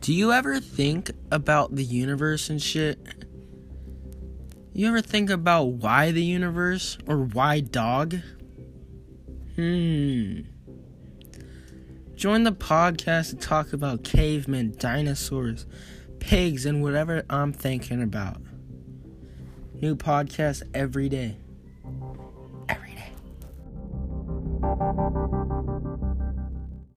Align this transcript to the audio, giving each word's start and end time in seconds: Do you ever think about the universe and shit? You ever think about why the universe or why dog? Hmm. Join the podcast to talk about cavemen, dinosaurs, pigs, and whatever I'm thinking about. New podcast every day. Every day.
Do 0.00 0.14
you 0.14 0.32
ever 0.32 0.60
think 0.60 1.10
about 1.30 1.76
the 1.76 1.84
universe 1.84 2.48
and 2.48 2.60
shit? 2.60 2.98
You 4.72 4.88
ever 4.88 5.02
think 5.02 5.28
about 5.28 5.64
why 5.64 6.10
the 6.10 6.24
universe 6.24 6.96
or 7.06 7.18
why 7.18 7.60
dog? 7.60 8.16
Hmm. 9.56 10.40
Join 12.14 12.44
the 12.44 12.52
podcast 12.52 13.30
to 13.30 13.36
talk 13.36 13.74
about 13.74 14.02
cavemen, 14.02 14.74
dinosaurs, 14.78 15.66
pigs, 16.18 16.64
and 16.64 16.82
whatever 16.82 17.24
I'm 17.28 17.52
thinking 17.52 18.02
about. 18.02 18.40
New 19.74 19.96
podcast 19.96 20.62
every 20.72 21.10
day. 21.10 21.36
Every 22.70 22.94
day. 22.94 23.12